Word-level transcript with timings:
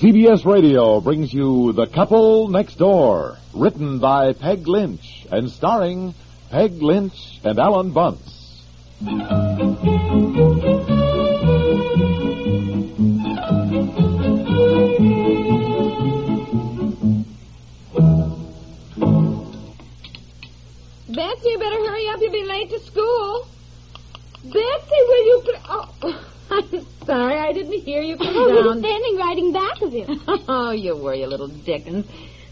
CBS 0.00 0.46
Radio 0.46 0.98
brings 1.02 1.34
you 1.34 1.74
The 1.74 1.86
Couple 1.86 2.48
Next 2.48 2.76
Door, 2.76 3.36
written 3.52 3.98
by 3.98 4.32
Peg 4.32 4.66
Lynch 4.66 5.26
and 5.30 5.50
starring 5.50 6.14
Peg 6.48 6.80
Lynch 6.80 7.38
and 7.44 7.58
Alan 7.58 7.90
Bunce. 7.90 8.64
Betsy, 21.10 21.48
you 21.50 21.58
better 21.58 21.76
hurry 21.76 22.08
up. 22.08 22.20
You'll 22.22 22.32
be 22.32 22.44
late 22.44 22.70
to 22.70 22.80
school. 22.80 23.46
Betsy, 24.44 24.56
will 24.56 25.26
you... 25.26 25.42
Pl- 25.44 25.62
oh, 25.68 26.24
I'm 26.50 26.86
sorry. 27.04 27.38
I 27.38 27.52
didn't 27.52 27.80
hear 27.82 28.02
you 28.02 28.16
come 28.16 28.28
oh, 28.28 28.50
I 28.50 28.52
was 28.52 28.64
down. 28.64 28.78
standing 28.80 29.16
right 29.16 29.38
in 29.38 29.52
back 29.52 29.82
of 29.82 29.92
you. 29.92 30.06
oh, 30.48 30.70
you 30.70 30.96
were, 30.96 31.14
you 31.14 31.26
little 31.26 31.48
Dickens. 31.48 32.06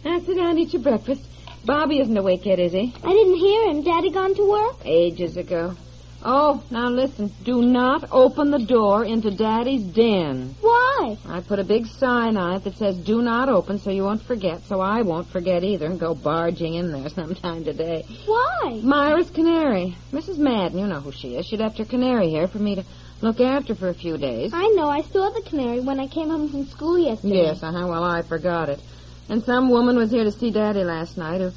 Now, 0.05 0.21
sit 0.21 0.37
down 0.37 0.51
and 0.51 0.59
eat 0.59 0.73
your 0.73 0.83
breakfast. 0.83 1.23
Bobby 1.65 2.01
isn't 2.01 2.17
awake 2.17 2.47
yet, 2.47 2.59
is 2.59 2.73
he? 2.73 2.95
I 3.03 3.13
didn't 3.13 3.37
hear 3.37 3.71
him. 3.71 3.83
Daddy 3.83 4.11
gone 4.11 4.35
to 4.35 4.49
work? 4.49 4.77
Ages 4.85 5.37
ago. 5.37 5.75
Oh, 6.25 6.65
now 6.71 6.89
listen. 6.89 7.33
Do 7.45 7.63
not 7.63 8.09
open 8.11 8.51
the 8.51 8.59
door 8.59 9.05
into 9.05 9.31
Daddy's 9.31 9.85
den. 9.85 10.57
Why? 10.61 11.17
I 11.29 11.41
put 11.41 11.61
a 11.61 11.65
big 11.65 11.87
sign 11.87 12.37
on 12.37 12.57
it 12.57 12.65
that 12.65 12.77
says 12.77 12.97
do 12.97 13.23
not 13.23 13.49
open 13.49 13.79
so 13.79 13.91
you 13.91 14.03
won't 14.03 14.23
forget, 14.23 14.63
so 14.63 14.81
I 14.81 15.03
won't 15.03 15.29
forget 15.29 15.63
either 15.63 15.87
and 15.87 16.01
go 16.01 16.15
barging 16.15 16.75
in 16.75 16.91
there 16.91 17.09
sometime 17.21 17.65
today. 17.65 18.05
Why? 18.27 18.81
Myra's 18.83 19.31
canary. 19.31 19.97
Mrs. 20.13 20.39
Madden, 20.39 20.79
you 20.79 20.87
know 20.87 21.01
who 21.01 21.13
she 21.13 21.37
is. 21.37 21.47
She 21.47 21.57
left 21.57 21.79
her 21.79 21.85
canary 21.85 22.31
here 22.31 22.49
for 22.49 22.59
me 22.59 22.75
to 22.77 22.85
look 23.21 23.41
after 23.41 23.75
for 23.75 23.89
a 23.89 23.95
few 23.95 24.17
days. 24.17 24.53
I 24.55 24.69
know. 24.69 24.89
I 24.89 25.03
saw 25.03 25.31
the 25.31 25.43
canary 25.43 25.81
when 25.81 26.01
I 26.01 26.07
came 26.07 26.31
home 26.31 26.49
from 26.49 26.67
school 26.67 26.99
yesterday. 26.99 27.43
Yes, 27.47 27.63
uh-huh. 27.63 27.87
Well, 27.87 28.05
I 28.05 28.23
forgot 28.23 28.69
it. 28.69 28.81
And 29.29 29.43
some 29.45 29.69
woman 29.69 29.97
was 29.97 30.11
here 30.11 30.25
to 30.25 30.33
see 30.33 30.51
Daddy 30.51 30.85
last 30.85 31.19
night 31.19 31.41
who 31.41 31.53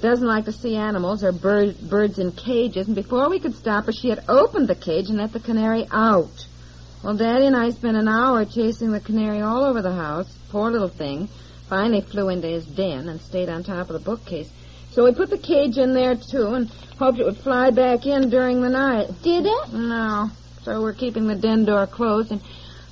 doesn't 0.00 0.26
like 0.26 0.46
to 0.46 0.52
see 0.52 0.76
animals 0.76 1.22
or 1.22 1.32
bird, 1.32 1.78
birds 1.80 2.18
in 2.18 2.32
cages. 2.32 2.86
And 2.86 2.96
before 2.96 3.28
we 3.28 3.38
could 3.40 3.54
stop 3.54 3.86
her, 3.86 3.92
she 3.92 4.08
had 4.08 4.24
opened 4.28 4.68
the 4.68 4.74
cage 4.74 5.08
and 5.08 5.18
let 5.18 5.32
the 5.32 5.40
canary 5.40 5.86
out. 5.90 6.46
Well, 7.04 7.16
Daddy 7.16 7.46
and 7.46 7.56
I 7.56 7.70
spent 7.70 7.96
an 7.96 8.08
hour 8.08 8.44
chasing 8.44 8.92
the 8.92 9.00
canary 9.00 9.40
all 9.40 9.64
over 9.64 9.82
the 9.82 9.94
house. 9.94 10.32
Poor 10.50 10.70
little 10.70 10.88
thing. 10.88 11.28
Finally 11.68 12.02
flew 12.02 12.28
into 12.28 12.48
his 12.48 12.66
den 12.66 13.08
and 13.08 13.20
stayed 13.20 13.48
on 13.48 13.62
top 13.62 13.90
of 13.90 13.92
the 13.92 14.00
bookcase. 14.00 14.50
So 14.92 15.04
we 15.04 15.14
put 15.14 15.30
the 15.30 15.38
cage 15.38 15.78
in 15.78 15.94
there, 15.94 16.16
too, 16.16 16.48
and 16.48 16.68
hoped 16.98 17.20
it 17.20 17.24
would 17.24 17.36
fly 17.36 17.70
back 17.70 18.06
in 18.06 18.28
during 18.28 18.60
the 18.60 18.68
night. 18.68 19.08
Did 19.22 19.46
it? 19.46 19.72
No. 19.72 20.30
So 20.64 20.82
we're 20.82 20.92
keeping 20.92 21.26
the 21.26 21.34
den 21.34 21.64
door 21.64 21.86
closed, 21.86 22.32
and, 22.32 22.40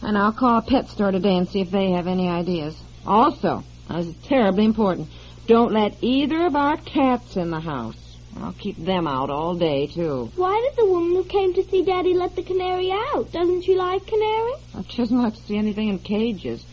and 0.02 0.16
I'll 0.16 0.32
call 0.32 0.58
a 0.58 0.62
pet 0.62 0.88
store 0.88 1.10
today 1.10 1.36
and 1.36 1.48
see 1.48 1.60
if 1.60 1.70
they 1.70 1.90
have 1.90 2.06
any 2.06 2.28
ideas. 2.28 2.74
Also, 3.06 3.62
this 3.90 4.06
is 4.06 4.16
terribly 4.24 4.64
important, 4.64 5.08
don't 5.46 5.72
let 5.72 5.96
either 6.02 6.46
of 6.46 6.56
our 6.56 6.76
cats 6.78 7.36
in 7.36 7.50
the 7.50 7.60
house. 7.60 7.96
I'll 8.40 8.52
keep 8.52 8.76
them 8.76 9.06
out 9.06 9.30
all 9.30 9.54
day, 9.54 9.86
too. 9.86 10.30
Why 10.36 10.68
did 10.68 10.78
the 10.78 10.90
woman 10.90 11.12
who 11.12 11.24
came 11.24 11.54
to 11.54 11.64
see 11.64 11.82
Daddy 11.82 12.14
let 12.14 12.36
the 12.36 12.42
canary 12.42 12.90
out? 12.92 13.32
Doesn't 13.32 13.62
she 13.62 13.74
like 13.74 14.06
canaries? 14.06 14.60
She 14.88 14.98
doesn't 14.98 15.22
like 15.22 15.34
to 15.34 15.42
see 15.42 15.56
anything 15.56 15.88
in 15.88 15.98
cages. 15.98 16.64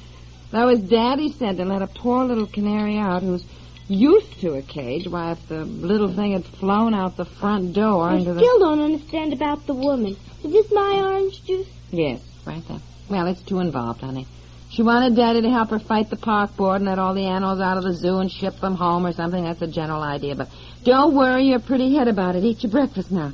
That 0.51 0.66
was 0.66 0.79
Daddy 0.79 1.31
said 1.31 1.57
to 1.57 1.66
let 1.66 1.81
a 1.81 1.88
poor 1.88 2.23
little 2.23 2.45
canary 2.45 2.97
out 2.97 3.23
who's 3.23 3.44
used 3.88 4.40
to 4.41 4.53
a 4.53 4.62
cage. 4.62 5.07
Why, 5.07 5.31
if 5.31 5.47
the 5.47 5.66
little 5.66 6.12
thing 6.13 6.34
had 6.34 6.46
flown 6.46 6.94
out 6.94 7.18
the 7.18 7.25
front 7.25 7.73
door 7.73 8.09
I 8.09 8.16
into 8.18 8.34
the... 8.34 8.40
still 8.40 8.59
don't 8.59 8.81
understand 8.81 9.34
about 9.34 9.66
the 9.68 9.73
woman. 9.73 10.18
Is 10.44 10.51
this 10.51 10.72
my 10.72 11.01
orange 11.03 11.44
juice? 11.44 11.68
Yes, 11.91 12.22
right 12.45 12.68
there. 12.68 12.79
Well, 13.09 13.28
it's 13.28 13.41
too 13.41 13.59
involved, 13.59 14.01
honey. 14.01 14.28
She 14.69 14.81
wanted 14.81 15.16
Daddy 15.16 15.41
to 15.41 15.50
help 15.50 15.69
her 15.69 15.79
fight 15.79 16.09
the 16.09 16.18
park 16.18 16.57
board 16.57 16.81
and 16.81 16.85
let 16.85 17.00
all 17.00 17.13
the 17.13 17.28
animals 17.28 17.62
out 17.62 17.78
of 17.78 17.84
the 17.84 17.94
zoo 17.94 18.18
and 18.18 18.31
ship 18.31 18.59
them 18.59 18.75
home 18.75 19.06
or 19.06 19.13
something. 19.13 19.44
That's 19.44 19.59
the 19.59 19.68
general 19.68 20.01
idea. 20.01 20.35
But 20.35 20.50
don't 20.84 21.16
worry 21.16 21.45
your 21.45 21.59
pretty 21.59 21.95
head 21.95 22.07
about 22.07 22.35
it. 22.35 22.44
Eat 22.44 22.63
your 22.63 22.72
breakfast 22.72 23.12
now. 23.12 23.31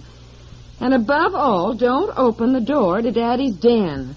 And 0.79 0.93
above 0.93 1.33
all, 1.33 1.73
don't 1.73 2.15
open 2.17 2.53
the 2.53 2.61
door 2.61 3.01
to 3.01 3.11
Daddy's 3.11 3.55
den. 3.55 4.15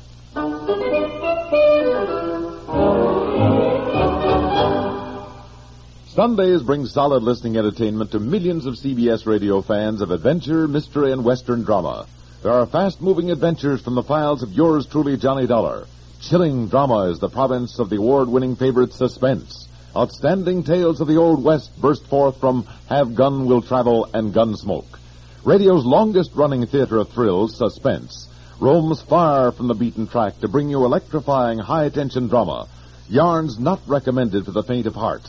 Sundays 6.14 6.62
bring 6.62 6.86
solid 6.86 7.24
listening 7.24 7.56
entertainment 7.56 8.12
to 8.12 8.20
millions 8.20 8.66
of 8.66 8.74
CBS 8.74 9.26
radio 9.26 9.60
fans 9.60 10.00
of 10.00 10.12
adventure, 10.12 10.68
mystery, 10.68 11.10
and 11.10 11.24
western 11.24 11.64
drama. 11.64 12.06
There 12.40 12.52
are 12.52 12.66
fast-moving 12.66 13.32
adventures 13.32 13.82
from 13.82 13.96
the 13.96 14.02
files 14.04 14.44
of 14.44 14.52
yours 14.52 14.86
truly, 14.86 15.16
Johnny 15.16 15.48
Dollar. 15.48 15.88
Chilling 16.20 16.68
drama 16.68 17.10
is 17.10 17.18
the 17.18 17.28
province 17.28 17.80
of 17.80 17.90
the 17.90 17.96
award-winning 17.96 18.54
favorite 18.54 18.92
Suspense. 18.92 19.66
Outstanding 19.96 20.62
tales 20.62 21.00
of 21.00 21.08
the 21.08 21.16
Old 21.16 21.42
West 21.42 21.72
burst 21.80 22.06
forth 22.06 22.38
from 22.38 22.64
Have 22.88 23.16
Gun 23.16 23.46
Will 23.46 23.60
Travel 23.60 24.08
and 24.14 24.32
Gunsmoke. 24.32 25.00
Radio's 25.44 25.84
longest-running 25.84 26.66
theater 26.66 26.98
of 26.98 27.08
thrills, 27.08 27.56
Suspense, 27.56 28.28
roams 28.60 29.02
far 29.02 29.50
from 29.50 29.66
the 29.66 29.74
beaten 29.74 30.06
track 30.06 30.38
to 30.42 30.48
bring 30.48 30.70
you 30.70 30.84
electrifying 30.84 31.58
high-tension 31.58 32.28
drama. 32.28 32.68
Yarns 33.08 33.58
not 33.58 33.80
recommended 33.88 34.44
for 34.44 34.52
the 34.52 34.62
faint 34.62 34.86
of 34.86 34.94
heart. 34.94 35.26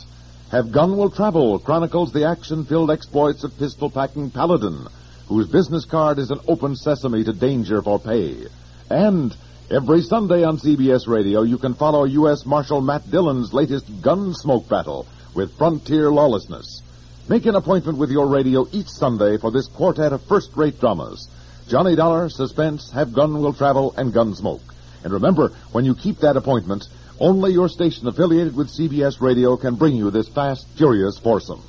Have 0.52 0.70
Gun 0.70 0.96
Will 0.96 1.10
Travel 1.10 1.58
chronicles 1.58 2.12
the 2.12 2.24
action-filled 2.24 2.92
exploits 2.92 3.42
of 3.42 3.58
pistol-packing 3.58 4.30
Paladin, 4.30 4.86
whose 5.26 5.48
business 5.48 5.84
card 5.84 6.20
is 6.20 6.30
an 6.30 6.38
open 6.46 6.76
sesame 6.76 7.24
to 7.24 7.32
danger 7.32 7.82
for 7.82 7.98
pay. 7.98 8.46
And 8.88 9.36
every 9.72 10.02
Sunday 10.02 10.44
on 10.44 10.58
CBS 10.58 11.08
Radio, 11.08 11.42
you 11.42 11.58
can 11.58 11.74
follow 11.74 12.04
U.S. 12.04 12.46
Marshal 12.46 12.80
Matt 12.80 13.10
Dillon's 13.10 13.52
latest 13.52 13.86
Gunsmoke 14.02 14.68
battle 14.68 15.08
with 15.34 15.58
Frontier 15.58 16.12
Lawlessness. 16.12 16.80
Make 17.28 17.46
an 17.46 17.56
appointment 17.56 17.98
with 17.98 18.12
your 18.12 18.28
radio 18.28 18.68
each 18.70 18.88
Sunday 18.88 19.38
for 19.38 19.50
this 19.50 19.66
quartet 19.66 20.12
of 20.12 20.22
first-rate 20.26 20.78
dramas. 20.78 21.26
Johnny 21.66 21.96
Dollar, 21.96 22.28
Suspense, 22.28 22.92
Have 22.92 23.12
Gun 23.12 23.42
Will 23.42 23.52
Travel, 23.52 23.94
and 23.96 24.14
Gunsmoke. 24.14 24.62
And 25.02 25.12
remember, 25.12 25.48
when 25.72 25.84
you 25.84 25.96
keep 25.96 26.18
that 26.18 26.36
appointment, 26.36 26.86
only 27.18 27.52
your 27.52 27.68
station 27.68 28.06
affiliated 28.06 28.54
with 28.54 28.68
CBS 28.68 29.20
Radio 29.20 29.56
can 29.56 29.74
bring 29.76 29.96
you 29.96 30.10
this 30.10 30.28
fast, 30.28 30.66
furious 30.76 31.18
foursome. 31.18 31.62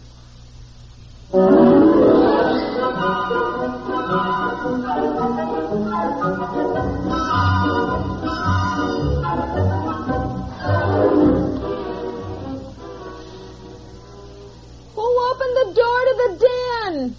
Who 14.96 15.06
opened 15.31 15.56
the 15.56 15.74
door 15.75 16.00
to 16.06 16.14
the 16.18 16.29
den? 16.47 17.16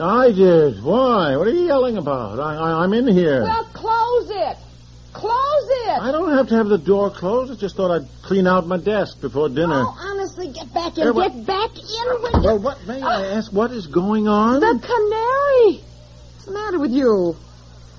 I 0.00 0.32
did. 0.32 0.82
Why? 0.82 1.36
What 1.36 1.46
are 1.46 1.50
you 1.50 1.66
yelling 1.66 1.96
about? 1.96 2.40
I, 2.40 2.56
I, 2.56 2.82
I'm 2.84 2.92
in 2.92 3.06
here. 3.08 3.42
Well, 3.42 3.64
close 3.72 4.30
it. 4.30 4.56
Close 5.20 5.68
it. 5.86 6.00
I 6.00 6.12
don't 6.12 6.32
have 6.32 6.48
to 6.48 6.54
have 6.56 6.68
the 6.68 6.78
door 6.78 7.10
closed. 7.10 7.52
I 7.52 7.56
just 7.56 7.76
thought 7.76 7.90
I'd 7.90 8.08
clean 8.22 8.46
out 8.46 8.66
my 8.66 8.78
desk 8.78 9.20
before 9.20 9.50
dinner. 9.50 9.84
Oh, 9.86 9.98
honestly, 10.00 10.48
get 10.48 10.72
back 10.72 10.96
in. 10.96 11.14
What- 11.14 11.32
Get 11.34 11.46
back 11.46 11.70
in 11.76 12.22
with 12.22 12.32
Well, 12.42 12.58
what, 12.58 12.86
may 12.86 13.02
I 13.02 13.22
oh. 13.26 13.36
ask, 13.36 13.52
what 13.52 13.70
is 13.70 13.86
going 13.86 14.28
on? 14.28 14.60
the 14.60 14.78
canary. 14.80 15.84
What's 16.34 16.44
the 16.46 16.52
matter 16.52 16.78
with 16.78 16.92
you? 16.92 17.36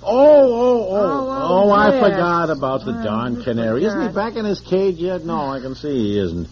Oh, 0.04 0.08
oh, 0.08 0.88
oh. 0.90 0.96
Oh, 0.96 1.30
oh, 1.30 1.70
oh 1.70 1.72
I 1.72 1.92
forgot 2.00 2.50
about 2.50 2.86
the 2.86 3.00
Oh, 3.00 3.04
darn 3.04 3.44
canary. 3.44 3.86
Isn't 3.86 4.02
he 4.02 4.08
back 4.08 4.36
in 4.36 4.46
his 4.46 4.60
cage 4.60 4.98
yet? 4.98 5.24
No, 5.24 5.40
I 5.52 5.60
can 5.60 5.76
see 5.76 5.94
he 5.96 6.18
isn't. 6.18 6.48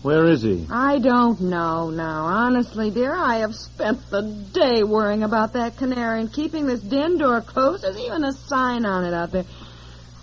Where 0.00 0.26
is 0.26 0.42
he? 0.42 0.64
I 0.70 1.00
don't 1.00 1.40
know 1.40 1.90
now. 1.90 2.24
Honestly, 2.26 2.90
dear, 2.90 3.12
I 3.14 3.38
have 3.38 3.54
spent 3.56 4.08
the 4.10 4.22
day 4.22 4.84
worrying 4.84 5.24
about 5.24 5.54
that 5.54 5.76
canary 5.76 6.20
and 6.20 6.32
keeping 6.32 6.66
this 6.66 6.80
den 6.80 7.18
door 7.18 7.40
closed. 7.40 7.82
There's 7.82 7.98
even 7.98 8.22
a 8.22 8.32
sign 8.32 8.86
on 8.86 9.04
it 9.04 9.12
out 9.12 9.32
there. 9.32 9.44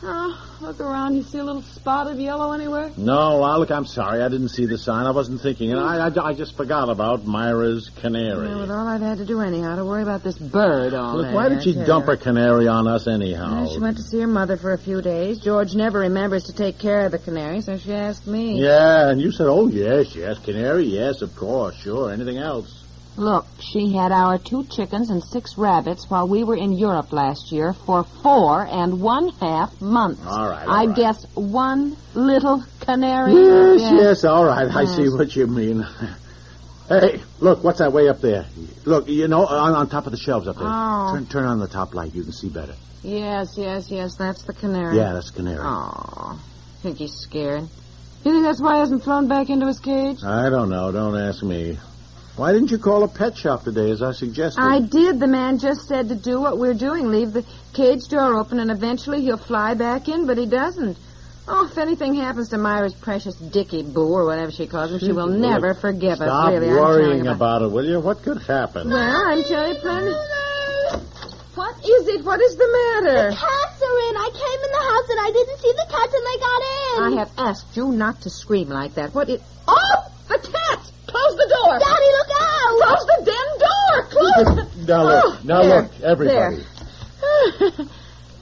Oh, 0.08 0.58
look 0.62 0.80
around. 0.80 1.16
You 1.16 1.24
see 1.24 1.40
a 1.40 1.44
little 1.44 1.64
spot 1.64 2.06
of 2.08 2.20
yellow 2.20 2.52
anywhere? 2.52 2.92
No, 2.96 3.40
well, 3.40 3.60
look, 3.60 3.72
I'm 3.72 3.86
sorry. 3.88 4.22
I 4.22 4.30
didn't 4.30 4.50
see 4.50 4.66
the 4.66 4.78
sign. 4.78 5.08
I 5.08 5.12
wasn't 5.12 5.42
thinking. 5.42 5.72
And 5.72 5.80
I, 5.80 6.08
I, 6.08 6.30
I 6.30 6.34
just 6.34 6.56
forgot 6.56 6.90
about 6.90 7.26
Myra's 7.26 7.90
canary. 8.02 8.50
Yeah, 8.50 8.62
with 8.62 8.70
all 8.70 8.88
I've 8.88 9.02
had 9.02 9.18
to 9.18 9.26
do 9.26 9.42
anyhow 9.42 9.76
to 9.78 9.84
worry 9.84 10.04
about 10.04 10.24
this 10.24 10.38
bird 10.38 10.94
all 10.94 11.18
Look, 11.18 11.28
day, 11.28 11.34
why 11.34 11.50
did 11.50 11.64
she 11.64 11.74
dump 11.74 12.06
her 12.06 12.18
canary 12.18 12.68
on 12.68 12.88
us 12.88 13.08
anyhow? 13.08 13.64
Well, 13.64 13.74
she 13.74 13.80
went 13.80 13.98
to 13.98 14.04
see 14.04 14.20
her 14.20 14.28
mother 14.28 14.58
for 14.58 14.74
a 14.74 14.78
few 14.78 15.02
days. 15.02 15.40
George 15.40 15.74
never 15.74 16.00
remembers 16.00 16.44
to 16.46 16.54
take 16.54 16.78
care 16.78 17.06
of 17.08 17.12
the 17.12 17.20
canary, 17.20 17.62
so 17.62 17.78
she 17.78 17.92
asked 17.92 18.28
me. 18.28 18.62
Yeah, 18.62 19.10
and 19.10 19.20
you 19.20 19.32
said, 19.32 19.48
oh, 19.48 19.68
yes, 19.68 20.16
yes, 20.16 20.38
canary, 20.38 20.84
yes, 20.84 21.24
of 21.24 21.36
course, 21.36 21.76
sure. 21.78 22.12
Anything 22.12 22.38
else? 22.38 22.85
Look, 23.18 23.46
she 23.62 23.94
had 23.94 24.12
our 24.12 24.38
two 24.38 24.66
chickens 24.66 25.10
and 25.10 25.24
six 25.24 25.58
rabbits 25.58 26.10
while 26.10 26.28
we 26.28 26.44
were 26.44 26.58
in 26.58 26.74
Europe 26.74 27.14
last 27.14 27.52
year 27.52 27.74
for 27.74 28.04
four 28.04 28.66
and 28.66 29.02
one 29.02 29.30
half 29.40 29.80
months. 29.82 30.22
All 30.26 30.50
right, 30.50 30.68
all 30.68 30.74
I 30.74 30.86
right. 30.86 30.96
guess 30.96 31.26
one 31.34 31.96
little 32.14 32.64
canary. 32.82 33.34
Yes, 33.34 33.82
yes, 33.94 34.24
all 34.26 34.46
right. 34.46 34.68
I 34.70 34.86
see 34.86 35.08
what 35.10 35.36
you 35.36 35.48
mean. 35.48 35.86
Hey, 36.88 37.22
look, 37.40 37.64
what's 37.64 37.80
that 37.80 37.94
way 37.94 38.10
up 38.10 38.22
there? 38.22 38.46
Look, 38.84 39.08
you 39.08 39.28
know, 39.28 39.46
on, 39.46 39.74
on 39.74 39.90
top 39.90 40.06
of 40.06 40.12
the 40.12 40.20
shelves 40.20 40.48
up 40.48 40.58
there. 40.58 40.68
Oh. 40.68 41.14
Turn, 41.16 41.26
turn 41.26 41.46
on 41.46 41.60
the 41.60 41.68
top 41.68 41.96
light. 41.96 42.14
You 42.14 42.22
can 42.22 42.32
see 42.32 42.50
better. 42.50 42.76
Yes, 43.02 43.56
yes, 43.58 43.90
yes. 43.90 44.16
That's 44.18 44.44
the 44.44 44.54
canary. 44.54 44.96
Yeah, 44.98 45.14
that's 45.14 45.32
canary. 45.32 45.62
Oh, 45.62 46.40
think 46.86 47.00
he's 47.00 47.16
scared. 47.16 47.64
You 48.24 48.32
think 48.32 48.44
that's 48.44 48.62
why 48.62 48.76
he 48.76 48.80
hasn't 48.80 49.04
flown 49.04 49.28
back 49.28 49.50
into 49.50 49.66
his 49.66 49.80
cage? 49.80 50.24
I 50.24 50.50
don't 50.50 50.70
know. 50.70 50.92
Don't 50.92 51.18
ask 51.18 51.42
me. 51.44 51.80
Why 52.36 52.52
didn't 52.52 52.72
you 52.72 52.78
call 52.78 53.04
a 53.04 53.08
pet 53.08 53.38
shop 53.38 53.64
today, 53.64 53.90
as 53.92 54.02
I 54.02 54.12
suggested? 54.12 54.62
I 54.62 54.80
did. 54.82 55.20
The 55.20 55.28
man 55.28 55.58
just 55.58 55.88
said 55.88 56.10
to 56.10 56.16
do 56.16 56.42
what 56.42 56.58
we're 56.58 56.74
doing. 56.74 57.08
Leave 57.08 57.32
the 57.32 57.46
cage 57.74 58.08
door 58.10 58.38
open, 58.38 58.60
and 58.60 58.70
eventually 58.70 59.22
he'll 59.22 59.38
fly 59.38 59.74
back 59.74 60.10
in, 60.10 60.28
but 60.28 60.38
he 60.38 60.46
doesn't. 60.46 60.98
Oh, 61.48 61.68
if 61.72 61.78
anything 61.78 62.16
happens 62.16 62.50
to 62.50 62.58
Myra's 62.58 62.94
precious 62.94 63.36
Dickie 63.36 63.84
Boo, 63.84 64.12
or 64.12 64.26
whatever 64.26 64.52
she 64.52 64.68
calls 64.68 64.92
him, 64.92 65.00
she 65.00 65.12
will 65.12 65.30
Look, 65.30 65.40
never 65.40 65.74
forgive 65.76 66.20
us, 66.20 66.28
Stop 66.28 66.50
really. 66.50 66.70
I'm 66.70 66.76
worrying 66.76 67.10
telling 67.10 67.26
you 67.26 67.32
about 67.32 67.62
it, 67.62 67.68
will 67.72 67.86
you? 67.86 68.00
What 68.00 68.24
could 68.24 68.42
happen? 68.42 68.90
Well, 68.90 68.98
I'm 69.28 69.44
telling 69.44 69.76
you 69.76 69.80
plenty. 69.80 70.14
What 71.56 71.78
is 71.86 72.08
it? 72.10 72.26
What 72.26 72.42
is 72.42 72.58
the 72.58 72.68
matter? 72.68 73.30
The 73.30 73.36
Cats 73.38 73.82
are 73.82 74.00
in. 74.10 74.16
I 74.18 74.30
came 74.34 74.60
in 74.66 74.72
the 74.76 74.86
house 74.92 75.08
and 75.10 75.20
I 75.22 75.32
didn't 75.32 75.60
see 75.60 75.72
the 75.72 75.88
cats 75.88 76.14
and 76.14 76.26
they 76.28 76.38
got 76.44 76.62
in. 76.68 77.00
I 77.00 77.20
have 77.22 77.32
asked 77.38 77.78
you 77.78 77.92
not 77.92 78.22
to 78.22 78.30
scream 78.30 78.68
like 78.70 78.96
that. 78.96 79.14
What 79.14 79.30
is... 79.30 79.42
Oh! 79.68 80.12
The 80.28 80.40
cats! 80.40 80.92
Close 81.08 81.36
the 81.38 81.48
door! 81.48 81.80
Daddy, 81.80 82.12
look 82.12 82.32
out! 82.42 82.76
Close 82.82 83.06
the 83.06 83.22
den 83.24 83.50
door! 83.60 84.04
Close... 84.10 84.24
Now 84.36 85.04
look, 85.04 85.24
Oh, 85.26 85.40
now 85.44 85.62
there, 85.64 85.82
look, 85.84 85.92
everybody. 86.02 86.64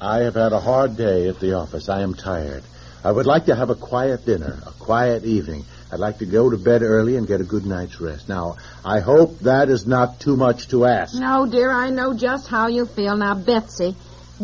I 0.01 0.19
have 0.19 0.33
had 0.33 0.51
a 0.51 0.59
hard 0.59 0.97
day 0.97 1.27
at 1.27 1.39
the 1.39 1.53
office. 1.53 1.87
I 1.87 2.01
am 2.01 2.15
tired. 2.15 2.63
I 3.03 3.11
would 3.11 3.25
like 3.27 3.45
to 3.45 3.55
have 3.55 3.69
a 3.69 3.75
quiet 3.75 4.25
dinner, 4.25 4.57
a 4.65 4.71
quiet 4.71 5.23
evening. 5.23 5.65
I'd 5.91 5.99
like 5.99 6.17
to 6.19 6.25
go 6.25 6.49
to 6.49 6.57
bed 6.57 6.81
early 6.81 7.15
and 7.17 7.27
get 7.27 7.41
a 7.41 7.43
good 7.43 7.65
night's 7.67 8.01
rest. 8.01 8.27
Now, 8.27 8.57
I 8.83 9.01
hope 9.01 9.37
that 9.41 9.69
is 9.69 9.85
not 9.85 10.19
too 10.19 10.35
much 10.35 10.69
to 10.69 10.85
ask. 10.85 11.13
No, 11.13 11.45
dear, 11.45 11.69
I 11.69 11.91
know 11.91 12.15
just 12.15 12.47
how 12.47 12.67
you 12.67 12.87
feel. 12.87 13.15
Now, 13.15 13.35
Betsy, 13.35 13.95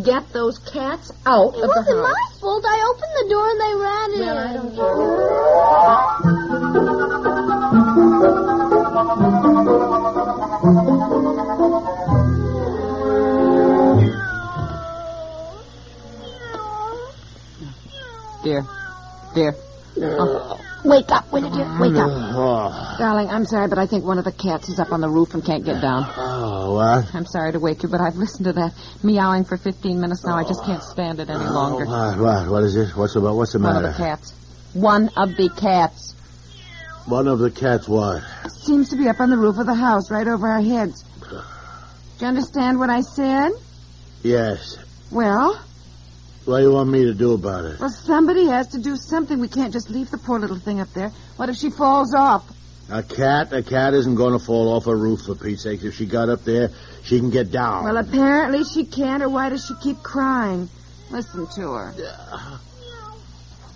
get 0.04 0.32
those 0.32 0.60
cats 0.60 1.12
out 1.26 1.56
It 1.56 1.64
of 1.64 1.70
the 1.70 1.76
house. 1.76 1.88
It 1.88 1.96
wasn't 1.96 2.02
my 2.04 2.30
fault. 2.40 2.64
I 2.68 2.94
opened 2.94 3.14
the 3.16 3.28
door 3.34 3.50
and 3.50 3.60
they 3.60 3.74
ran 3.82 4.12
in. 4.14 4.20
Well, 4.20 4.38
I 4.38 4.54
don't 7.24 7.29
Dear, 18.50 18.66
dear. 19.36 19.56
Oh, 20.02 20.60
Wake 20.86 21.12
up, 21.12 21.32
Winnie 21.32 21.50
dear. 21.52 21.78
Wake 21.80 21.94
up. 21.96 22.10
Oh, 22.10 22.96
darling, 22.98 23.30
I'm 23.30 23.46
sorry, 23.46 23.68
but 23.68 23.78
I 23.78 23.86
think 23.86 24.06
one 24.06 24.18
of 24.18 24.24
the 24.24 24.32
cats 24.32 24.70
is 24.70 24.80
up 24.80 24.92
on 24.94 25.02
the 25.02 25.10
roof 25.10 25.34
and 25.34 25.46
can't 25.46 25.64
get 25.66 25.82
down. 25.82 26.06
oh 26.18 26.74
what? 26.76 27.14
I'm 27.14 27.26
sorry 27.26 27.52
to 27.52 27.60
wake 27.60 27.84
you, 27.84 27.90
but 27.90 28.00
I've 28.02 28.16
listened 28.16 28.46
to 28.46 28.54
that 28.54 28.74
meowing 29.04 29.44
for 29.44 29.58
15 29.58 30.00
minutes 30.00 30.26
now. 30.26 30.36
I 30.36 30.44
just 30.46 30.64
can't 30.66 30.82
stand 30.82 31.20
it 31.20 31.30
any 31.30 31.44
longer. 31.44 31.86
Oh, 31.88 31.92
what, 31.92 32.20
what, 32.20 32.50
what 32.50 32.64
is 32.64 32.76
it? 32.76 32.96
What's 32.96 33.14
the, 33.14 33.20
what's 33.22 33.52
the 33.54 33.60
One 33.60 33.74
matter? 33.74 33.88
of 33.90 33.98
the 33.98 34.04
cats. 34.04 34.34
One 34.74 35.10
of 35.18 35.36
the 35.36 35.50
cats. 35.50 36.16
One 37.06 37.28
of 37.28 37.40
the 37.40 37.52
cats 37.52 37.88
what? 37.88 38.24
Seems 38.50 38.90
to 38.90 38.96
be 38.96 39.10
up 39.10 39.20
on 39.20 39.30
the 39.30 39.38
roof 39.38 39.58
of 39.60 39.66
the 39.68 39.76
house, 39.76 40.10
right 40.10 40.28
over 40.28 40.48
our 40.48 40.62
heads. 40.62 41.04
Do 41.30 41.36
you 42.22 42.28
understand 42.28 42.80
what 42.80 42.90
I 42.90 43.02
said? 43.02 43.52
Yes. 44.24 44.78
Well, 45.12 45.60
What 46.50 46.58
do 46.58 46.64
you 46.64 46.72
want 46.72 46.90
me 46.90 47.06
to 47.06 47.14
do 47.14 47.34
about 47.34 47.66
it? 47.66 47.80
well, 47.80 47.92
somebody 47.92 48.48
has 48.48 48.70
to 48.70 48.80
do 48.80 48.98
something. 48.98 49.40
We 49.40 49.50
can't 49.50 49.72
just 49.72 49.92
leave 49.92 50.10
the 50.10 50.18
poor 50.18 50.40
little 50.40 50.58
thing 50.58 50.80
up 50.80 50.92
there. 50.94 51.12
What 51.36 51.48
if 51.50 51.58
she 51.58 51.70
falls 51.70 52.16
off? 52.16 52.44
A 52.90 53.04
cat? 53.04 53.54
A 53.54 53.62
cat 53.62 53.94
isn't 53.94 54.16
going 54.16 54.34
to 54.34 54.44
fall 54.44 54.74
off 54.76 54.88
a 54.88 54.96
roof, 54.96 55.26
for 55.26 55.36
Pete's 55.36 55.62
sake. 55.62 55.84
If 55.84 55.94
she 55.94 56.08
got 56.08 56.28
up 56.28 56.44
there, 56.46 56.72
she 57.04 57.20
can 57.20 57.30
get 57.30 57.52
down. 57.52 57.84
Well, 57.84 57.98
apparently 57.98 58.64
she 58.64 58.86
can't, 58.86 59.22
or 59.22 59.30
why 59.30 59.50
does 59.50 59.64
she 59.64 59.76
keep 59.76 60.02
crying? 60.02 60.68
Listen 61.12 61.46
to 61.54 61.72
her. 61.72 61.94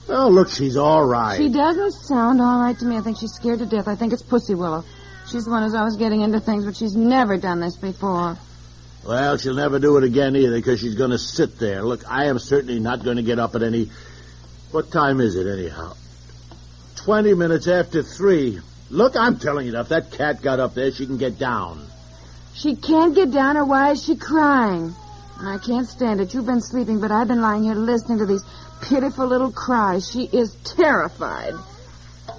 Oh, 0.10 0.30
look, 0.30 0.50
she's 0.50 0.76
all 0.76 1.06
right. 1.06 1.38
She 1.38 1.50
doesn't 1.50 1.92
sound 1.92 2.42
all 2.42 2.60
right 2.60 2.78
to 2.80 2.86
me. 2.86 2.98
I 2.98 3.02
think 3.02 3.20
she's 3.20 3.34
scared 3.34 3.60
to 3.60 3.68
death. 3.68 3.88
I 3.88 3.94
think 3.96 4.14
it's 4.14 4.24
Pussy 4.24 4.56
Willow. 4.56 4.84
She's 5.28 5.46
the 5.46 5.52
one 5.52 5.62
who's 5.62 5.76
always 5.76 5.96
getting 5.96 6.22
into 6.22 6.40
things, 6.40 6.66
but 6.66 6.76
she's 6.76 6.96
never 6.96 7.38
done 7.38 7.60
this 7.60 7.78
before. 7.78 8.36
Well, 9.06 9.38
she'll 9.38 9.56
never 9.56 9.80
do 9.80 9.98
it 9.98 10.04
again 10.04 10.36
either 10.36 10.56
because 10.56 10.80
she's 10.80 10.96
going 10.96 11.12
to 11.12 11.18
sit 11.18 11.60
there. 11.60 11.84
Look, 11.84 12.10
I 12.10 12.26
am 12.26 12.40
certainly 12.40 12.80
not 12.80 13.04
going 13.04 13.18
to 13.18 13.24
get 13.24 13.38
up 13.38 13.54
at 13.56 13.62
any. 13.62 13.92
What 14.72 14.92
time 14.92 15.20
is 15.20 15.36
it, 15.36 15.46
anyhow? 15.46 15.94
Twenty 16.96 17.34
minutes 17.34 17.68
after 17.68 18.02
three. 18.02 18.60
Look, 18.90 19.16
I'm 19.18 19.40
telling 19.40 19.68
you, 19.68 19.78
if 19.78 19.90
that 19.90 20.12
cat 20.12 20.42
got 20.42 20.60
up 20.60 20.74
there, 20.74 20.92
she 20.92 21.06
can 21.06 21.18
get 21.18 21.38
down. 21.38 21.86
She 22.54 22.76
can't 22.76 23.14
get 23.14 23.32
down, 23.32 23.58
or 23.58 23.66
why 23.66 23.92
is 23.92 24.04
she 24.04 24.16
crying? 24.16 24.94
I 25.40 25.58
can't 25.58 25.88
stand 25.88 26.22
it. 26.22 26.34
You've 26.34 26.46
been 26.46 26.62
sleeping, 26.62 27.02
but 27.02 27.12
I've 27.12 27.28
been 27.28 27.42
lying 27.42 27.64
here 27.64 27.76
listening 27.76 28.20
to 28.20 28.26
these 28.26 28.44
pitiful 28.82 29.26
little 29.26 29.52
cries. 29.52 30.10
She 30.10 30.24
is 30.24 30.54
terrified. 30.64 31.54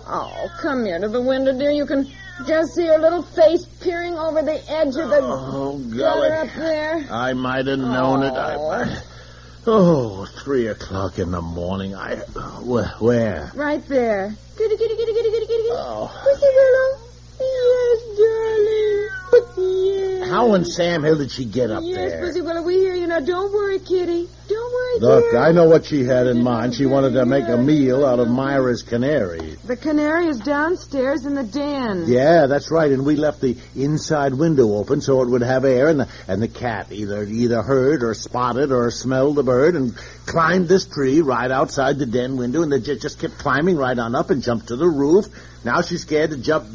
Oh, 0.06 0.48
come 0.60 0.84
here 0.84 0.98
to 0.98 1.08
the 1.08 1.20
window, 1.20 1.58
dear. 1.58 1.70
You 1.70 1.86
can 1.86 2.08
just 2.46 2.74
see 2.74 2.86
her 2.86 2.98
little 2.98 3.22
face 3.22 3.64
peering 3.80 4.14
over 4.14 4.42
the 4.42 4.60
edge 4.70 4.88
of 4.96 5.08
the 5.08 5.18
Oh, 5.22 5.78
gutter 5.78 6.34
up 6.34 6.48
there. 6.56 7.06
I 7.10 7.32
might 7.32 7.66
have 7.66 7.78
known 7.78 8.22
it. 8.22 8.32
I, 8.34 8.54
oh. 8.56 8.70
I- 8.70 8.98
oh, 9.66 10.26
three 10.42 10.66
o'clock 10.68 11.18
in 11.18 11.30
the 11.30 11.40
morning. 11.42 11.94
I. 11.94 12.16
Where? 12.18 13.52
Right 13.54 13.86
there. 13.88 14.34
Kitty, 14.56 14.76
kitty, 14.76 14.96
kitty, 14.96 15.12
kitty, 15.14 15.30
kitty, 15.30 15.46
kitty. 15.46 15.68
Oh. 15.72 16.10
Pussy 16.22 16.46
Willow. 16.58 17.00
Yes, 17.40 18.00
darling. 18.18 19.08
Yes. 19.56 20.13
How 20.28 20.54
in 20.54 20.64
Sam 20.64 21.02
Hill 21.02 21.18
did 21.18 21.30
she 21.30 21.44
get 21.44 21.70
up 21.70 21.82
Yes, 21.84 22.12
there? 22.12 22.20
Pussy 22.20 22.40
Willow, 22.40 22.62
we 22.62 22.74
hear 22.74 22.94
you 22.94 23.06
now. 23.06 23.20
Don't 23.20 23.52
worry, 23.52 23.78
Kitty. 23.78 24.28
Don't 24.48 24.72
worry, 24.72 25.00
Look. 25.00 25.34
I 25.34 25.52
know 25.52 25.68
what 25.68 25.84
she 25.86 26.04
had 26.04 26.26
in 26.26 26.42
mind. 26.42 26.74
She 26.74 26.86
wanted 26.86 27.14
to 27.14 27.24
make 27.24 27.48
a 27.48 27.56
meal 27.56 28.04
out 28.04 28.18
of 28.20 28.28
Myra's 28.28 28.82
canary. 28.82 29.56
The 29.64 29.76
canary 29.76 30.26
is 30.26 30.38
downstairs 30.38 31.24
in 31.24 31.34
the 31.34 31.42
den. 31.42 32.04
Yeah, 32.06 32.46
that's 32.46 32.70
right. 32.70 32.90
And 32.92 33.04
we 33.06 33.16
left 33.16 33.40
the 33.40 33.56
inside 33.74 34.34
window 34.34 34.74
open 34.74 35.00
so 35.00 35.22
it 35.22 35.28
would 35.28 35.42
have 35.42 35.64
air, 35.64 35.88
and 35.88 36.00
the, 36.00 36.08
and 36.28 36.42
the 36.42 36.48
cat 36.48 36.92
either 36.92 37.24
either 37.24 37.62
heard 37.62 38.02
or 38.02 38.14
spotted 38.14 38.70
or 38.72 38.90
smelled 38.90 39.36
the 39.36 39.42
bird 39.42 39.76
and 39.76 39.96
climbed 40.26 40.68
this 40.68 40.84
tree 40.84 41.20
right 41.20 41.50
outside 41.50 41.98
the 41.98 42.06
den 42.06 42.36
window, 42.36 42.62
and 42.62 42.72
they 42.72 42.80
just 42.80 43.18
kept 43.18 43.38
climbing 43.38 43.76
right 43.76 43.98
on 43.98 44.14
up 44.14 44.30
and 44.30 44.42
jumped 44.42 44.68
to 44.68 44.76
the 44.76 44.88
roof. 44.88 45.26
Now 45.64 45.80
she's 45.80 46.02
scared 46.02 46.30
to 46.30 46.36
jump 46.36 46.66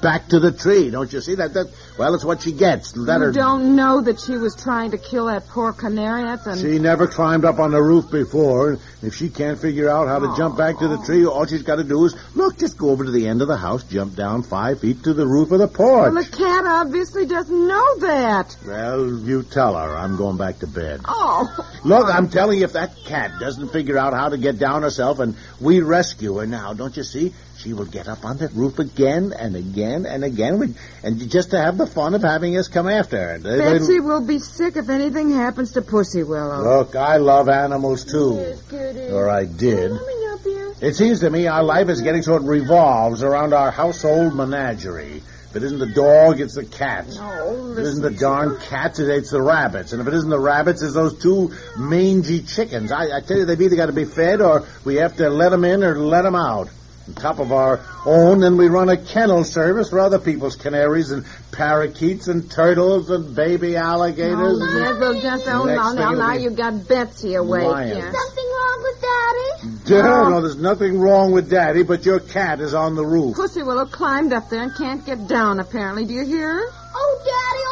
back 0.00 0.28
to 0.28 0.40
the 0.40 0.52
tree. 0.52 0.90
Don't 0.90 1.12
you 1.12 1.20
see 1.20 1.34
that? 1.36 1.54
That 1.54 1.66
well, 1.98 2.14
it's 2.14 2.24
what 2.24 2.42
she 2.42 2.52
gets. 2.52 2.96
Let 2.96 3.18
You 3.20 3.26
her. 3.26 3.32
don't 3.32 3.76
know 3.76 4.00
that 4.00 4.20
she 4.20 4.32
was 4.36 4.56
trying 4.56 4.92
to 4.92 4.98
kill 4.98 5.26
that 5.26 5.46
poor 5.48 5.72
canary. 5.72 6.22
That's 6.24 6.46
a... 6.46 6.58
She 6.58 6.78
never 6.78 7.06
climbed 7.06 7.44
up 7.44 7.58
on 7.58 7.70
the 7.70 7.82
roof 7.82 8.10
before. 8.10 8.78
If 9.02 9.14
she 9.14 9.28
can't 9.30 9.58
figure 9.58 9.88
out 9.88 10.08
how 10.08 10.18
to 10.18 10.36
jump 10.36 10.58
back 10.58 10.78
to 10.78 10.88
the 10.88 10.98
tree, 10.98 11.24
all 11.26 11.46
she's 11.46 11.62
got 11.62 11.76
to 11.76 11.84
do 11.84 12.04
is 12.04 12.14
look, 12.34 12.58
just 12.58 12.76
go 12.78 12.90
over 12.90 13.04
to 13.04 13.10
the 13.10 13.26
end 13.28 13.42
of 13.42 13.48
the 13.48 13.56
house, 13.56 13.82
jump 13.84 14.14
down 14.14 14.42
five 14.42 14.80
feet 14.80 15.02
to 15.04 15.14
the 15.14 15.26
roof 15.26 15.50
of 15.52 15.58
the 15.58 15.68
porch. 15.68 16.12
Well, 16.12 16.22
the 16.22 16.28
cat 16.30 16.64
obviously 16.66 17.26
doesn't 17.26 17.66
know 17.68 17.98
that. 18.00 18.56
Well, 18.66 19.06
you 19.20 19.42
tell 19.42 19.74
her. 19.76 19.96
I'm 19.96 20.16
going 20.16 20.36
back 20.36 20.58
to 20.60 20.66
bed. 20.66 21.00
Oh, 21.06 21.48
Look, 21.84 22.06
I'm 22.12 22.28
telling 22.28 22.58
you, 22.58 22.64
if 22.64 22.74
that 22.74 22.94
cat 23.06 23.32
doesn't 23.40 23.70
figure 23.70 23.96
out 23.96 24.12
how 24.12 24.28
to 24.28 24.36
get 24.38 24.58
down 24.58 24.82
herself 24.82 25.18
and 25.18 25.34
we 25.60 25.80
rescue 25.80 26.36
her 26.36 26.46
now, 26.46 26.74
don't 26.74 26.96
you 26.96 27.02
see? 27.02 27.32
She 27.62 27.74
will 27.74 27.84
get 27.84 28.08
up 28.08 28.24
on 28.24 28.38
that 28.38 28.54
roof 28.54 28.78
again 28.78 29.34
and 29.38 29.54
again 29.54 30.06
and 30.06 30.24
again, 30.24 30.74
and 31.02 31.30
just 31.30 31.50
to 31.50 31.60
have 31.60 31.76
the 31.76 31.86
fun 31.86 32.14
of 32.14 32.22
having 32.22 32.56
us 32.56 32.68
come 32.68 32.88
after 32.88 33.18
her. 33.18 33.38
Betsy 33.38 34.00
will 34.00 34.22
be 34.22 34.38
sick 34.38 34.76
if 34.76 34.88
anything 34.88 35.30
happens 35.30 35.72
to 35.72 35.82
Pussy 35.82 36.22
Willow. 36.22 36.78
Look, 36.78 36.96
I 36.96 37.18
love 37.18 37.50
animals 37.50 38.04
too. 38.04 38.56
Yes. 38.72 39.10
Or 39.12 39.28
I 39.28 39.44
did. 39.44 39.90
Let 39.90 40.06
me 40.06 40.26
up 40.32 40.40
here. 40.42 40.74
It 40.80 40.94
seems 40.94 41.20
to 41.20 41.28
me 41.28 41.48
our 41.48 41.62
life 41.62 41.90
is 41.90 42.00
getting 42.00 42.22
so 42.22 42.36
it 42.36 42.44
revolves 42.44 43.22
around 43.22 43.52
our 43.52 43.70
household 43.70 44.34
menagerie. 44.34 45.22
If 45.50 45.56
it 45.56 45.62
isn't 45.64 45.80
the 45.80 45.86
dog, 45.86 46.40
it's 46.40 46.54
the 46.54 46.64
cat. 46.64 47.08
Oh, 47.18 47.72
If 47.72 47.78
it 47.78 47.82
isn't 47.82 48.02
the 48.02 48.10
darn 48.18 48.58
cats, 48.60 49.00
it 49.00 49.08
it's 49.10 49.32
the 49.32 49.42
rabbits. 49.42 49.92
And 49.92 50.00
if 50.00 50.08
it 50.08 50.14
isn't 50.14 50.30
the 50.30 50.40
rabbits, 50.40 50.80
it's 50.80 50.94
those 50.94 51.20
two 51.20 51.52
mangy 51.76 52.40
chickens. 52.40 52.90
I, 52.90 53.18
I 53.18 53.20
tell 53.20 53.36
you, 53.36 53.44
they've 53.44 53.60
either 53.60 53.76
got 53.76 53.86
to 53.86 53.92
be 53.92 54.06
fed 54.06 54.40
or 54.40 54.64
we 54.84 54.94
have 54.96 55.16
to 55.16 55.28
let 55.28 55.50
them 55.50 55.64
in 55.64 55.84
or 55.84 55.98
let 55.98 56.22
them 56.22 56.36
out. 56.36 56.70
On 57.08 57.14
top 57.14 57.38
of 57.38 57.50
our 57.50 57.80
own, 58.06 58.42
and 58.44 58.56
we 58.58 58.68
run 58.68 58.88
a 58.88 58.96
kennel 58.96 59.42
service 59.42 59.90
for 59.90 59.98
other 59.98 60.18
people's 60.18 60.54
canaries 60.54 61.10
and 61.10 61.24
parakeets 61.50 62.28
and 62.28 62.50
turtles 62.50 63.10
and 63.10 63.34
baby 63.34 63.76
alligators. 63.76 64.38
Oh, 64.38 64.62
and- 64.62 64.78
yes, 64.78 65.00
well, 65.00 65.20
just 65.20 65.48
oh, 65.48 65.64
Next 65.64 65.76
now, 65.76 65.88
thing 65.88 65.96
now, 65.98 66.12
it'll 66.12 66.18
now 66.18 66.36
be 66.36 66.42
you 66.42 66.50
got 66.50 66.88
Betsy 66.88 67.34
awake 67.34 67.64
lions. 67.64 67.92
here. 67.92 68.12
Something 68.12 68.44
wrong 68.44 68.82
with 68.82 69.00
Daddy? 69.00 69.80
Duh, 69.86 70.28
no, 70.30 70.40
there's 70.40 70.56
nothing 70.56 71.00
wrong 71.00 71.32
with 71.32 71.50
Daddy, 71.50 71.82
but 71.82 72.04
your 72.04 72.20
cat 72.20 72.60
is 72.60 72.74
on 72.74 72.94
the 72.94 73.04
roof. 73.04 73.34
Pussy 73.34 73.62
Willow 73.62 73.86
climbed 73.86 74.32
up 74.32 74.48
there 74.48 74.62
and 74.62 74.74
can't 74.76 75.04
get 75.04 75.26
down, 75.26 75.58
apparently. 75.58 76.04
Do 76.04 76.14
you 76.14 76.24
hear 76.24 76.52
her? 76.52 76.64
Oh, 76.68 76.94
oh, 76.94 77.18
Daddy. 77.24 77.69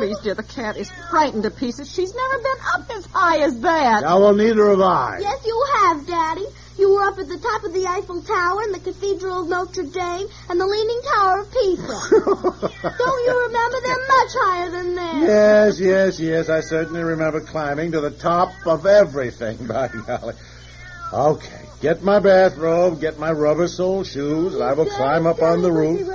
Please, 0.00 0.18
dear, 0.20 0.34
the 0.34 0.42
cat 0.42 0.78
is 0.78 0.90
frightened 1.10 1.42
to 1.42 1.50
pieces. 1.50 1.92
She's 1.92 2.14
never 2.14 2.38
been 2.38 2.56
up 2.74 2.90
as 2.96 3.04
high 3.12 3.40
as 3.40 3.60
that. 3.60 4.00
Now, 4.00 4.18
well, 4.18 4.34
neither 4.34 4.70
have 4.70 4.80
I. 4.80 5.18
Yes, 5.20 5.44
you 5.44 5.66
have, 5.76 6.06
Daddy. 6.06 6.46
You 6.78 6.94
were 6.94 7.02
up 7.02 7.18
at 7.18 7.28
the 7.28 7.36
top 7.36 7.64
of 7.64 7.74
the 7.74 7.86
Eiffel 7.86 8.22
Tower 8.22 8.62
and 8.62 8.74
the 8.74 8.78
Cathedral 8.78 9.42
of 9.42 9.48
Notre 9.50 9.82
Dame 9.82 10.26
and 10.48 10.58
the 10.58 10.66
Leaning 10.66 11.00
Tower 11.14 11.40
of 11.40 11.52
Pisa. 11.52 11.82
Don't 12.98 13.26
you 13.26 13.46
remember? 13.46 13.76
They're 13.82 14.06
much 14.08 14.32
higher 14.40 14.70
than 14.70 14.94
that. 14.94 15.16
Yes, 15.20 15.78
yes, 15.78 16.18
yes. 16.18 16.48
I 16.48 16.60
certainly 16.60 17.02
remember 17.02 17.42
climbing 17.42 17.92
to 17.92 18.00
the 18.00 18.10
top 18.10 18.52
of 18.64 18.86
everything, 18.86 19.66
by 19.66 19.88
golly. 19.88 20.34
Okay, 21.12 21.60
get 21.82 22.02
my 22.02 22.20
bathrobe, 22.20 23.02
get 23.02 23.18
my 23.18 23.32
rubber 23.32 23.68
sole 23.68 24.04
shoes, 24.04 24.54
and 24.54 24.64
I 24.64 24.72
will 24.72 24.86
climb 24.86 25.26
up 25.26 25.42
on 25.42 25.60
the 25.60 25.70
roof. 25.70 26.08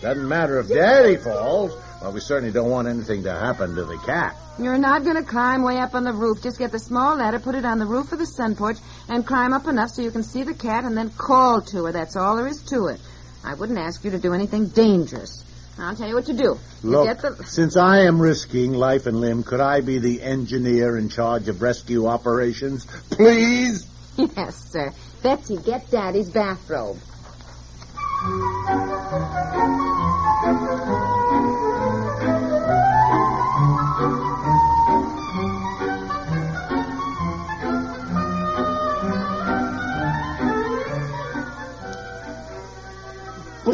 Doesn't 0.00 0.26
matter 0.26 0.58
if 0.58 0.68
Daddy 0.68 1.16
falls. 1.16 1.80
Well, 2.00 2.12
we 2.12 2.20
certainly 2.20 2.50
don't 2.50 2.70
want 2.70 2.88
anything 2.88 3.24
to 3.24 3.32
happen 3.32 3.74
to 3.74 3.84
the 3.84 3.98
cat. 3.98 4.34
You're 4.58 4.78
not 4.78 5.04
going 5.04 5.16
to 5.16 5.22
climb 5.22 5.62
way 5.62 5.78
up 5.78 5.94
on 5.94 6.04
the 6.04 6.12
roof. 6.12 6.42
Just 6.42 6.58
get 6.58 6.72
the 6.72 6.78
small 6.78 7.16
ladder, 7.16 7.38
put 7.38 7.54
it 7.54 7.66
on 7.66 7.78
the 7.78 7.84
roof 7.84 8.12
of 8.12 8.18
the 8.18 8.26
sun 8.26 8.56
porch, 8.56 8.78
and 9.08 9.26
climb 9.26 9.52
up 9.52 9.66
enough 9.66 9.90
so 9.90 10.00
you 10.00 10.10
can 10.10 10.22
see 10.22 10.42
the 10.42 10.54
cat 10.54 10.84
and 10.84 10.96
then 10.96 11.10
call 11.10 11.60
to 11.60 11.84
her. 11.84 11.92
That's 11.92 12.16
all 12.16 12.36
there 12.36 12.46
is 12.46 12.62
to 12.64 12.86
it. 12.86 13.00
I 13.44 13.54
wouldn't 13.54 13.78
ask 13.78 14.02
you 14.02 14.10
to 14.12 14.18
do 14.18 14.32
anything 14.32 14.68
dangerous. 14.68 15.44
I'll 15.78 15.94
tell 15.94 16.08
you 16.08 16.14
what 16.14 16.26
to 16.26 16.34
do. 16.34 16.58
You 16.82 16.90
Look, 16.90 17.06
get 17.06 17.22
the... 17.22 17.44
since 17.44 17.76
I 17.76 18.00
am 18.00 18.20
risking 18.20 18.72
life 18.72 19.06
and 19.06 19.20
limb, 19.20 19.42
could 19.42 19.60
I 19.60 19.80
be 19.80 19.98
the 19.98 20.22
engineer 20.22 20.96
in 20.96 21.08
charge 21.08 21.48
of 21.48 21.62
rescue 21.62 22.06
operations? 22.06 22.86
Please? 23.10 23.86
Yes, 24.16 24.70
sir. 24.70 24.92
Betsy, 25.22 25.56
get 25.56 25.90
Daddy's 25.90 26.28
bathrobe. 26.28 26.98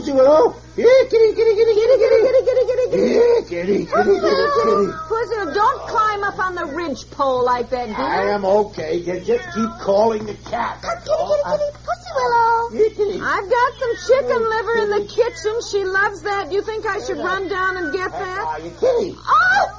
Pussy 0.06 0.16
Willow? 0.16 0.54
Yeah, 0.76 0.86
kitty, 1.10 1.34
kitty, 1.34 1.54
kitty, 1.56 1.74
kitty, 1.74 1.96
kitty, 1.98 2.18
kitty, 2.22 2.42
kitty, 2.46 2.64
kitty, 2.66 2.86
kitty. 2.90 3.10
Yeah, 3.10 3.40
kitty, 3.42 3.78
kitty, 3.90 4.20
kitty, 4.22 4.46
kitty. 4.54 4.86
Pussy, 5.08 5.54
don't 5.54 5.80
climb 5.88 6.22
up 6.22 6.38
on 6.38 6.54
the 6.54 6.66
ridge 6.66 7.10
pole 7.10 7.44
like 7.44 7.70
that, 7.70 7.86
dear. 7.86 7.96
I 7.96 8.30
am 8.30 8.44
okay. 8.44 8.94
You 8.98 9.18
just 9.18 9.44
keep 9.52 9.70
calling 9.80 10.26
the 10.26 10.34
cat. 10.34 10.78
That's 10.82 11.00
Kitty, 11.02 11.10
all. 11.10 11.34
kitty, 11.42 11.58
kitty, 11.58 11.78
Pussy 11.82 12.10
Willow. 12.14 12.70
Yeah, 12.70 12.88
kitty. 12.94 13.18
I've 13.20 13.50
got 13.50 13.70
some 13.82 13.94
chicken 14.06 14.42
liver 14.48 14.76
in 14.78 14.90
the 14.94 15.04
kitchen. 15.10 15.54
She 15.70 15.82
loves 15.84 16.22
that. 16.22 16.52
You 16.52 16.62
think 16.62 16.86
I 16.86 17.02
should 17.02 17.18
run 17.18 17.48
down 17.48 17.76
and 17.78 17.92
get 17.92 18.12
that? 18.12 18.44
Are 18.46 18.60
you 18.60 18.70
kitty? 18.78 19.10
Oh, 19.18 19.26
hang 19.26 19.74
on. 19.74 19.75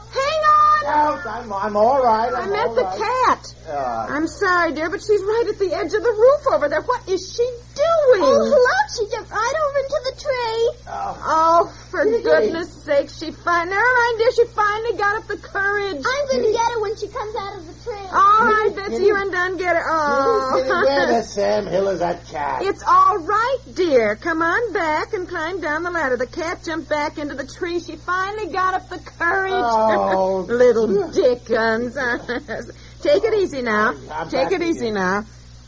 Out. 0.88 1.26
I'm, 1.26 1.52
I'm 1.52 1.76
all 1.76 2.02
right. 2.02 2.32
I 2.34 2.42
I'm 2.44 2.50
meant 2.50 2.70
all 2.70 2.76
the 2.76 2.84
right. 2.84 2.98
cat. 2.98 3.56
Uh, 3.68 4.08
I'm 4.10 4.28
sorry, 4.28 4.74
dear, 4.74 4.90
but 4.90 5.02
she's 5.02 5.22
right 5.22 5.46
at 5.50 5.60
the 5.60 5.74
edge 5.76 5.94
of 5.94 6.02
the 6.04 6.16
roof 6.16 6.54
over 6.54 6.70
there. 6.70 6.82
What 6.82 7.08
is 7.10 7.22
she 7.36 7.44
doing? 7.76 8.24
Oh, 8.24 8.40
look, 8.40 8.88
she 8.96 9.06
jumped 9.14 9.30
right 9.32 9.54
over 9.68 9.78
into 9.84 10.00
the 10.06 10.16
tree. 10.22 10.72
Oh, 10.88 11.74
for 12.04 12.22
goodness 12.22 12.72
sake, 12.84 13.10
she 13.10 13.32
finally, 13.32 13.72
never 13.76 13.86
mind, 13.98 14.18
dear, 14.20 14.32
she 14.34 14.46
finally 14.54 14.98
got 14.98 15.18
up 15.18 15.28
the 15.28 15.38
courage. 15.38 15.96
I'm 15.96 16.28
going 16.28 16.44
to 16.46 16.52
get 16.52 16.72
her 16.74 16.82
when 16.82 16.96
she 16.98 17.08
comes 17.08 17.36
out 17.36 17.58
of 17.58 17.66
the 17.68 17.84
tree. 17.84 18.08
All 18.12 18.46
right, 18.46 18.72
Betsy, 18.76 19.04
you 19.06 19.16
and 19.16 19.32
Dunn 19.32 19.58
get 19.58 19.76
her. 19.76 19.82
kitty, 19.82 20.70
where 20.70 21.04
Oh. 21.04 21.08
the 21.18 21.24
Sam 21.24 21.66
Hill 21.66 21.88
is 21.90 22.00
that 22.00 22.26
cat? 22.28 22.62
It's 22.64 22.84
all 22.84 23.18
right, 23.20 23.58
dear. 23.74 24.16
Come 24.16 24.42
on 24.42 24.74
back 24.74 25.14
and 25.14 25.28
climb 25.28 25.60
down 25.62 25.84
the 25.84 25.92
ladder. 25.92 26.18
The 26.18 26.28
cat 26.28 26.64
jumped 26.64 26.90
back 26.90 27.18
into 27.18 27.36
the 27.36 27.46
tree. 27.48 27.80
She 27.80 27.96
finally 27.96 28.52
got 28.52 28.74
up 28.76 28.90
the 28.90 29.00
courage. 29.00 29.52
Oh. 29.54 30.42
Little 30.50 31.10
Dickens. 31.12 31.96
Take 33.02 33.24
it 33.24 33.34
easy 33.34 33.62
now. 33.62 33.94
I'm 34.12 34.30
Take 34.30 34.52
it 34.52 34.62
easy 34.62 34.88
again. 34.90 34.94
now. 34.96 35.26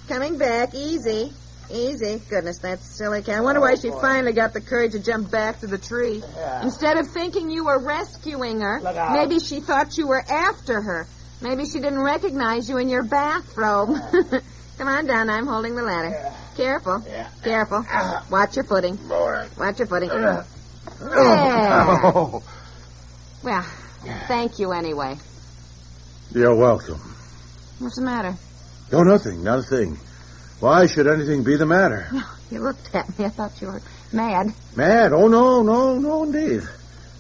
Coming 0.08 0.38
back. 0.38 0.74
Easy. 0.74 1.32
Easy. 1.72 2.22
Goodness, 2.30 2.60
that's 2.60 2.84
silly 2.98 3.22
cat. 3.22 3.38
I 3.38 3.42
wonder 3.42 3.62
why 3.62 3.76
she 3.76 3.90
boy. 3.90 4.00
finally 4.02 4.34
got 4.34 4.54
the 4.54 4.62
courage 4.62 4.94
to 4.94 5.00
jump 5.00 5.30
back 5.30 5.60
to 5.60 5.68
the 5.68 5.78
tree. 5.78 6.24
Yeah. 6.36 6.64
Instead 6.64 6.98
of 6.98 7.08
thinking 7.08 7.50
you 7.50 7.66
were 7.66 7.80
rescuing 7.80 8.62
her, 8.62 8.80
maybe 9.14 9.40
she 9.40 9.60
thought 9.60 9.98
you 9.98 10.08
were 10.08 10.24
after 10.28 10.82
her. 10.82 11.08
Maybe 11.42 11.66
she 11.66 11.80
didn't 11.80 12.02
recognize 12.02 12.70
you 12.70 12.78
in 12.78 12.90
your 12.90 13.04
bathrobe. 13.04 13.90
Come 14.78 14.88
on 14.88 15.06
down. 15.06 15.30
I'm 15.30 15.46
holding 15.46 15.76
the 15.76 15.84
ladder. 15.84 16.34
Careful. 16.58 17.04
Yeah. 17.08 17.30
Careful. 17.44 17.86
Watch 18.30 18.56
your 18.56 18.66
footing. 18.66 18.98
All 19.12 19.30
right. 19.30 19.50
Watch 19.58 19.80
your 19.80 19.88
footing. 19.88 20.10
Uh. 20.10 20.16
There. 20.16 20.46
Oh. 21.12 22.44
Well, 23.44 23.62
thank 24.28 24.60
you 24.60 24.72
anyway. 24.74 25.18
You're 26.34 26.56
welcome. 26.56 27.00
What's 27.80 27.96
the 27.96 28.02
matter? 28.02 28.36
No, 28.92 29.04
nothing. 29.04 29.44
Not 29.44 29.60
a 29.60 29.64
thing. 29.64 29.98
Why 30.60 30.88
should 30.88 31.08
anything 31.08 31.44
be 31.44 31.56
the 31.56 31.66
matter? 31.66 32.10
You 32.52 32.60
looked 32.60 32.94
at 32.94 33.18
me. 33.18 33.26
I 33.26 33.30
thought 33.30 33.62
you 33.62 33.68
were 33.68 33.82
mad. 34.12 34.54
Mad? 34.76 35.14
Oh, 35.14 35.28
no, 35.28 35.62
no, 35.62 36.00
no, 36.00 36.24
indeed. 36.24 36.64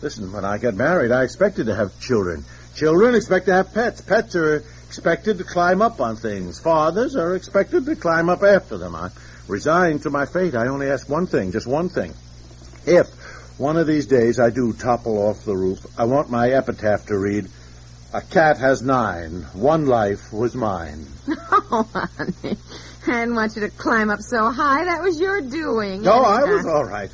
Listen, 0.01 0.31
when 0.31 0.43
I 0.43 0.57
got 0.57 0.73
married, 0.73 1.11
I 1.11 1.23
expected 1.23 1.67
to 1.67 1.75
have 1.75 1.97
children. 1.99 2.43
Children 2.75 3.15
expect 3.15 3.45
to 3.45 3.53
have 3.53 3.73
pets. 3.73 4.01
Pets 4.01 4.35
are 4.35 4.63
expected 4.87 5.37
to 5.37 5.43
climb 5.43 5.81
up 5.81 6.01
on 6.01 6.15
things. 6.15 6.59
Fathers 6.59 7.15
are 7.15 7.35
expected 7.35 7.85
to 7.85 7.95
climb 7.95 8.29
up 8.29 8.43
after 8.43 8.77
them. 8.77 8.95
I 8.95 9.09
resigned 9.47 10.03
to 10.03 10.09
my 10.09 10.25
fate. 10.25 10.55
I 10.55 10.67
only 10.67 10.89
ask 10.89 11.07
one 11.07 11.27
thing, 11.27 11.51
just 11.51 11.67
one 11.67 11.89
thing. 11.89 12.13
If 12.85 13.07
one 13.59 13.77
of 13.77 13.87
these 13.87 14.07
days 14.07 14.39
I 14.39 14.49
do 14.49 14.73
topple 14.73 15.17
off 15.17 15.45
the 15.45 15.55
roof, 15.55 15.79
I 15.97 16.05
want 16.05 16.29
my 16.29 16.49
epitaph 16.49 17.05
to 17.07 17.17
read, 17.17 17.49
A 18.13 18.21
cat 18.21 18.57
has 18.57 18.81
nine. 18.81 19.43
One 19.53 19.85
life 19.85 20.31
was 20.33 20.55
mine. 20.55 21.05
Oh, 21.71 21.87
honey. 21.93 22.57
I 23.05 23.11
didn't 23.11 23.35
want 23.35 23.55
you 23.55 23.61
to 23.61 23.69
climb 23.69 24.09
up 24.09 24.21
so 24.21 24.49
high. 24.49 24.85
That 24.85 25.03
was 25.03 25.19
your 25.19 25.41
doing. 25.41 26.01
No, 26.01 26.23
I 26.23 26.43
was 26.45 26.65
all 26.65 26.83
right. 26.83 27.11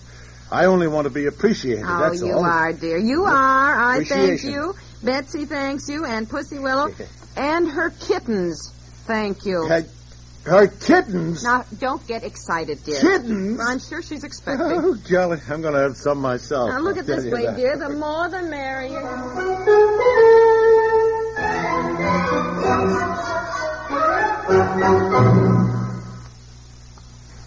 I 0.49 0.65
only 0.65 0.87
want 0.87 1.05
to 1.05 1.09
be 1.09 1.25
appreciated, 1.25 1.83
Oh, 1.85 1.99
that's 1.99 2.21
you 2.21 2.31
all. 2.33 2.45
are, 2.45 2.71
dear. 2.71 2.97
You 2.97 3.25
are. 3.25 3.75
I 3.75 4.03
thank 4.05 4.43
you. 4.43 4.73
Betsy 5.03 5.43
thanks 5.45 5.89
you, 5.89 6.05
and 6.05 6.29
Pussy 6.29 6.57
Willow, 6.59 6.89
and 7.35 7.67
her 7.69 7.89
kittens. 7.89 8.71
Thank 9.05 9.45
you. 9.45 9.67
Her, 9.67 9.85
her 10.45 10.67
kittens? 10.67 11.43
Now, 11.43 11.65
don't 11.79 12.05
get 12.07 12.23
excited, 12.23 12.83
dear. 12.85 13.01
Kittens? 13.01 13.59
I'm 13.59 13.79
sure 13.79 14.01
she's 14.01 14.23
expecting. 14.23 14.65
Oh, 14.71 14.93
golly, 15.09 15.39
I'm 15.49 15.61
going 15.61 15.73
to 15.73 15.81
have 15.81 15.97
some 15.97 16.19
myself. 16.21 16.69
Now, 16.69 16.79
look 16.79 16.95
I'll 16.95 17.01
at 17.01 17.07
this 17.07 17.25
way, 17.25 17.53
dear. 17.55 17.77
The 17.77 17.89
more 17.89 18.29
the 18.29 18.43
merrier. 18.43 19.01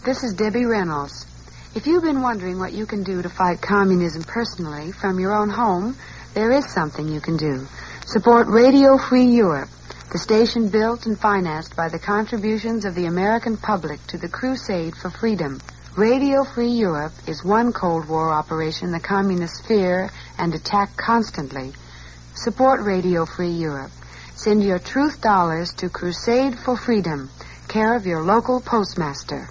This 0.09 0.25
is 0.25 0.33
Debbie 0.33 0.65
Reynolds. 0.65 1.27
If 1.75 1.87
you've 1.87 2.03
been 2.03 2.23
wondering 2.23 2.59
what 2.59 2.73
you 2.73 2.87
can 2.87 3.03
do 3.03 3.21
to 3.21 3.29
fight 3.29 3.61
communism 3.61 4.23
personally 4.23 4.91
from 4.91 5.21
your 5.21 5.35
own 5.35 5.51
home, 5.51 5.99
there 6.33 6.51
is 6.51 6.73
something 6.73 7.09
you 7.09 7.21
can 7.21 7.37
do. 7.37 7.67
Support 8.07 8.47
Radio 8.49 8.97
Free 8.97 9.27
Europe, 9.27 9.69
the 10.11 10.17
station 10.19 10.71
built 10.71 11.05
and 11.05 11.21
financed 11.21 11.77
by 11.77 11.91
the 11.91 11.99
contributions 11.99 12.87
of 12.87 12.95
the 12.95 13.05
American 13.05 13.59
public 13.59 14.01
to 14.07 14.17
the 14.17 14.31
crusade 14.31 14.97
for 14.97 15.11
freedom. 15.11 15.61
Radio 15.95 16.43
Free 16.43 16.71
Europe 16.71 17.13
is 17.27 17.45
one 17.45 17.75
Cold 17.75 18.09
War 18.09 18.31
operation 18.31 18.93
the 18.93 19.01
communists 19.01 19.61
fear 19.61 20.09
and 20.39 20.55
attack 20.55 20.97
constantly. 20.97 21.75
Support 22.35 22.81
Radio 22.81 23.27
Free 23.27 23.51
Europe. 23.51 23.93
Send 24.37 24.65
your 24.65 24.79
truth 24.79 25.21
dollars 25.21 25.75
to 25.75 25.91
Crusade 25.91 26.59
for 26.59 26.79
Freedom, 26.79 27.29
care 27.69 27.95
of 27.95 28.07
your 28.07 28.23
local 28.23 28.63
postmaster. 28.63 29.51